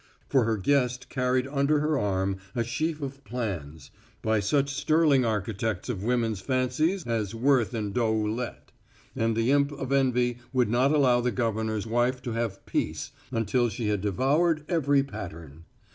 [0.29, 3.91] For her guest carried under her arm a sheaf of plans
[4.23, 8.71] by such sterling architects of women's fancies as Worth and Doeuillet,
[9.15, 13.69] and the imp of envy would not allow the governor's wife to have peace until
[13.69, 15.65] she had devoured every pattern.